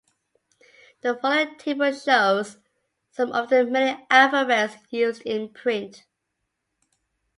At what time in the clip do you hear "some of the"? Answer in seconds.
3.11-3.63